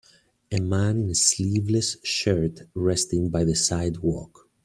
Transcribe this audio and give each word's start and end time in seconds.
A 0.51 0.59
man 0.59 0.97
in 0.99 1.09
a 1.11 1.13
sleeveless 1.13 1.97
shirt 2.01 2.61
resting 2.73 3.29
by 3.29 3.43
the 3.43 3.53
sidewalk. 3.53 4.49